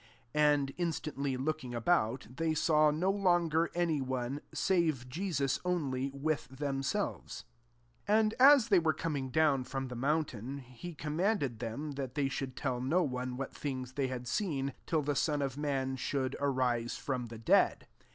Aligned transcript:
*' 0.15 0.33
8 0.33 0.39
And 0.41 0.69
in 0.79 0.89
stantly 0.89 1.37
looking 1.37 1.75
about, 1.75 2.25
they 2.37 2.55
saw 2.55 2.89
no 2.89 3.11
longer 3.11 3.69
any 3.75 4.01
one, 4.01 4.41
save 4.51 5.07
Jesus 5.07 5.59
only, 5.63 6.09
with 6.09 6.47
themselves. 6.47 7.45
9 8.09 8.17
And 8.17 8.33
as 8.39 8.69
they 8.69 8.79
were 8.79 8.93
coming 8.95 9.29
down 9.29 9.63
from 9.63 9.89
the 9.89 9.95
mountain, 9.95 10.57
he 10.57 10.95
commanded 10.95 11.59
them, 11.59 11.91
that 11.91 12.15
they 12.15 12.29
should 12.29 12.55
tell 12.55 12.81
no 12.81 13.03
one 13.03 13.37
what 13.37 13.53
things 13.53 13.93
they 13.93 14.07
had 14.07 14.27
seen, 14.27 14.73
till 14.87 15.03
the 15.03 15.13
Son 15.15 15.39
of 15.39 15.55
man 15.55 15.95
should 15.97 16.35
arise 16.39 16.97
from 16.97 17.27
the 17.27 17.37
dead. 17.37 17.85